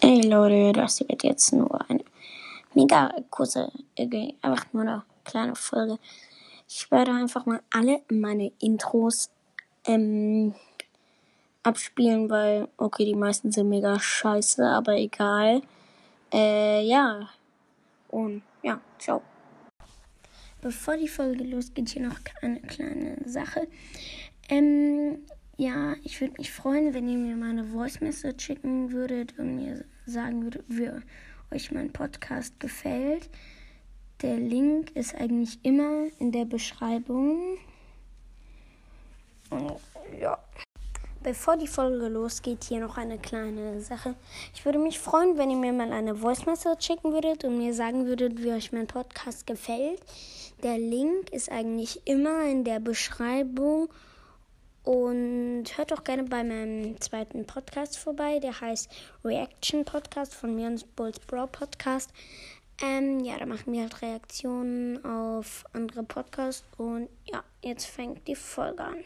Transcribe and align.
Ey 0.00 0.20
Leute, 0.28 0.72
das 0.72 1.00
wird 1.00 1.24
jetzt 1.24 1.52
nur 1.54 1.80
eine 1.88 2.04
mega 2.74 3.14
kurze, 3.30 3.72
irgendwie 3.94 4.36
einfach 4.42 4.66
nur 4.72 4.82
eine 4.82 5.02
kleine 5.24 5.54
Folge. 5.54 5.98
Ich 6.68 6.90
werde 6.90 7.12
einfach 7.12 7.46
mal 7.46 7.62
alle 7.70 8.02
meine 8.10 8.52
Intros 8.60 9.30
ähm, 9.86 10.54
abspielen, 11.62 12.28
weil, 12.28 12.68
okay, 12.76 13.06
die 13.06 13.14
meisten 13.14 13.50
sind 13.52 13.70
mega 13.70 13.98
scheiße, 13.98 14.66
aber 14.66 14.96
egal. 14.96 15.62
Äh, 16.30 16.82
ja. 16.86 17.30
Und 18.08 18.42
ja, 18.62 18.80
ciao. 18.98 19.22
Bevor 20.60 20.96
die 20.98 21.08
Folge 21.08 21.42
losgeht, 21.44 21.88
hier 21.88 22.06
noch 22.06 22.18
eine 22.42 22.60
kleine 22.60 23.16
Sache. 23.24 23.66
Ähm, 24.50 25.24
ja, 25.56 25.94
ich 26.04 26.20
würde 26.20 26.34
mich 26.38 26.52
freuen, 26.52 26.92
wenn 26.92 27.08
ihr 27.08 27.16
mir 27.16 27.36
mal 27.36 27.50
eine 27.50 27.64
Voice 27.64 28.00
Message 28.00 28.44
schicken 28.44 28.92
würdet 28.92 29.38
und 29.38 29.56
mir 29.56 29.84
sagen 30.04 30.42
würdet, 30.42 30.64
wie 30.68 30.90
euch 31.50 31.72
mein 31.72 31.92
Podcast 31.92 32.60
gefällt. 32.60 33.30
Der 34.22 34.36
Link 34.36 34.90
ist 34.92 35.14
eigentlich 35.14 35.58
immer 35.62 36.06
in 36.18 36.32
der 36.32 36.44
Beschreibung. 36.44 37.58
Und 39.50 39.72
ja. 40.20 40.38
Bevor 41.22 41.56
die 41.56 41.66
Folge 41.66 42.08
losgeht, 42.08 42.64
hier 42.64 42.80
noch 42.80 42.98
eine 42.98 43.18
kleine 43.18 43.80
Sache. 43.80 44.14
Ich 44.54 44.64
würde 44.64 44.78
mich 44.78 44.98
freuen, 44.98 45.38
wenn 45.38 45.50
ihr 45.50 45.56
mir 45.56 45.72
mal 45.72 45.92
eine 45.92 46.16
Voice 46.16 46.46
Message 46.46 46.86
schicken 46.86 47.12
würdet 47.12 47.44
und 47.44 47.58
mir 47.58 47.74
sagen 47.74 48.06
würdet, 48.06 48.42
wie 48.42 48.52
euch 48.52 48.72
mein 48.72 48.86
Podcast 48.86 49.46
gefällt. 49.46 50.00
Der 50.62 50.78
Link 50.78 51.30
ist 51.30 51.50
eigentlich 51.50 52.06
immer 52.06 52.44
in 52.44 52.64
der 52.64 52.78
Beschreibung. 52.78 53.88
Und 54.86 55.64
hört 55.76 55.92
auch 55.92 56.04
gerne 56.04 56.22
bei 56.22 56.44
meinem 56.44 57.00
zweiten 57.00 57.44
Podcast 57.44 57.98
vorbei. 57.98 58.38
Der 58.38 58.60
heißt 58.60 58.88
Reaction 59.24 59.84
Podcast 59.84 60.32
von 60.32 60.54
mir 60.54 60.68
und 60.68 60.94
Bulls 60.94 61.18
Bro 61.18 61.48
Podcast. 61.48 62.12
Ähm, 62.80 63.18
ja, 63.18 63.36
da 63.36 63.46
machen 63.46 63.72
wir 63.72 63.82
halt 63.82 64.00
Reaktionen 64.00 65.04
auf 65.04 65.64
andere 65.72 66.04
Podcasts. 66.04 66.64
Und 66.76 67.08
ja, 67.24 67.42
jetzt 67.64 67.86
fängt 67.86 68.28
die 68.28 68.36
Folge 68.36 68.84
an. 68.84 68.98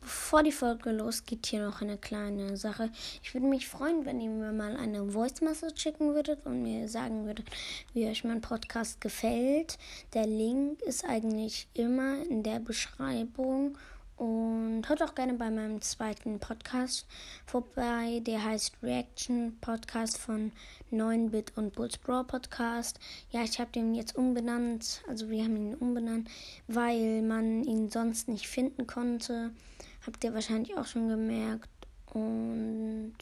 Bevor 0.00 0.42
die 0.42 0.50
Folge 0.50 0.90
losgeht, 0.90 1.46
hier 1.46 1.64
noch 1.64 1.80
eine 1.80 1.96
kleine 1.96 2.56
Sache. 2.56 2.90
Ich 3.22 3.34
würde 3.34 3.46
mich 3.46 3.68
freuen, 3.68 4.04
wenn 4.04 4.20
ihr 4.20 4.30
mir 4.30 4.50
mal 4.50 4.76
eine 4.76 5.12
Voice 5.12 5.42
Message 5.42 5.80
schicken 5.80 6.12
würdet 6.12 6.44
und 6.44 6.60
mir 6.60 6.88
sagen 6.88 7.24
würdet, 7.24 7.46
wie 7.94 8.08
euch 8.08 8.24
mein 8.24 8.40
Podcast 8.40 9.00
gefällt. 9.00 9.78
Der 10.12 10.26
Link 10.26 10.82
ist 10.82 11.04
eigentlich 11.04 11.68
immer 11.72 12.20
in 12.28 12.42
der 12.42 12.58
Beschreibung. 12.58 13.78
Und 14.22 14.88
hört 14.88 15.02
auch 15.02 15.16
gerne 15.16 15.34
bei 15.34 15.50
meinem 15.50 15.80
zweiten 15.80 16.38
Podcast 16.38 17.08
vorbei. 17.44 18.22
Der 18.24 18.44
heißt 18.44 18.76
Reaction 18.80 19.58
Podcast 19.60 20.16
von 20.16 20.52
9-Bit 20.92 21.56
und 21.56 21.74
Bulls 21.74 21.98
Brawl 21.98 22.22
Podcast. 22.22 23.00
Ja, 23.32 23.42
ich 23.42 23.58
habe 23.58 23.72
den 23.72 23.96
jetzt 23.96 24.14
umbenannt. 24.14 25.02
Also 25.08 25.28
wir 25.28 25.42
haben 25.42 25.56
ihn 25.56 25.74
umbenannt, 25.74 26.30
weil 26.68 27.20
man 27.22 27.64
ihn 27.64 27.90
sonst 27.90 28.28
nicht 28.28 28.46
finden 28.46 28.86
konnte. 28.86 29.50
Habt 30.06 30.22
ihr 30.22 30.32
wahrscheinlich 30.32 30.76
auch 30.76 30.86
schon 30.86 31.08
gemerkt. 31.08 31.68
Und. 32.12 33.16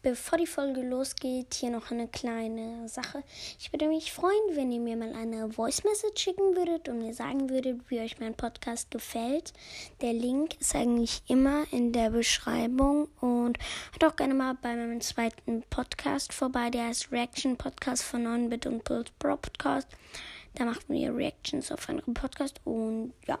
Bevor 0.00 0.38
die 0.38 0.46
Folge 0.46 0.82
losgeht, 0.82 1.54
hier 1.54 1.70
noch 1.70 1.90
eine 1.90 2.06
kleine 2.06 2.88
Sache. 2.88 3.24
Ich 3.58 3.72
würde 3.72 3.88
mich 3.88 4.12
freuen, 4.12 4.54
wenn 4.54 4.70
ihr 4.70 4.78
mir 4.78 4.96
mal 4.96 5.12
eine 5.12 5.50
Voice 5.50 5.82
Message 5.82 6.22
schicken 6.22 6.54
würdet 6.54 6.88
und 6.88 6.98
mir 6.98 7.12
sagen 7.12 7.50
würdet, 7.50 7.80
wie 7.88 7.98
euch 7.98 8.20
mein 8.20 8.34
Podcast 8.34 8.92
gefällt. 8.92 9.52
Der 10.00 10.12
Link 10.12 10.60
ist 10.60 10.76
eigentlich 10.76 11.22
immer 11.26 11.64
in 11.72 11.90
der 11.92 12.10
Beschreibung 12.10 13.08
und 13.20 13.58
hört 13.90 14.12
auch 14.12 14.14
gerne 14.14 14.34
mal 14.34 14.54
bei 14.54 14.76
meinem 14.76 15.00
zweiten 15.00 15.64
Podcast 15.68 16.32
vorbei. 16.32 16.70
Der 16.70 16.86
heißt 16.86 17.10
Reaction 17.10 17.56
Podcast 17.56 18.04
von 18.04 18.24
9-Bit 18.24 18.66
und 18.66 18.84
Build 18.84 19.18
Pro 19.18 19.36
Podcast. 19.36 19.88
Da 20.54 20.64
machen 20.64 20.84
wir 20.88 21.12
Reactions 21.12 21.72
auf 21.72 21.88
andere 21.88 22.12
Podcast 22.12 22.60
und 22.64 23.14
ja. 23.26 23.40